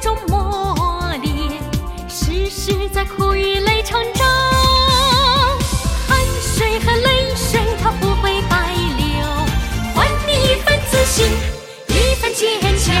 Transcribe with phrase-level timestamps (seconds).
[0.00, 0.74] 中磨
[1.22, 1.60] 练，
[2.08, 4.24] 世事在苦与泪成舟，
[6.08, 9.26] 汗水和泪水它不会白流，
[9.94, 11.26] 换你一份自信，
[11.88, 12.94] 一份坚强。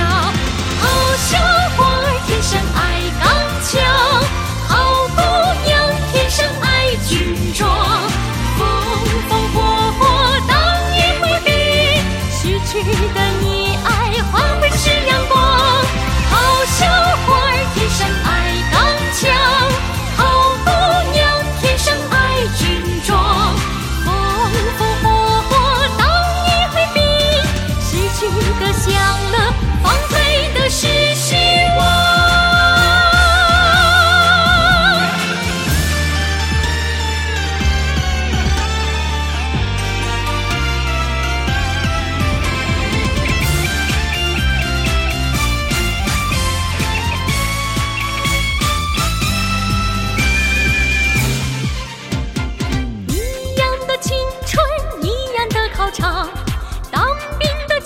[0.80, 0.84] 好
[1.16, 1.38] 小
[1.76, 2.78] 伙儿天生爱
[3.22, 3.24] 钢
[3.62, 3.74] 枪，
[4.68, 5.20] 好姑
[5.66, 5.70] 娘
[6.12, 6.64] 天生爱
[7.08, 7.68] 军装，
[8.58, 8.60] 风
[9.28, 9.56] 风火
[9.98, 10.00] 火
[10.48, 10.54] 当
[10.94, 11.48] 一回兵，
[12.30, 12.82] 失去
[13.14, 13.45] 的你。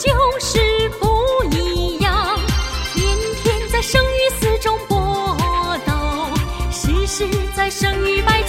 [0.00, 0.08] 就
[0.40, 1.06] 是不
[1.54, 2.38] 一样。
[2.94, 4.96] 天天在生与死中搏
[5.86, 5.92] 斗，
[6.72, 8.42] 时时在生与败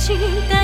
[0.00, 0.59] 去。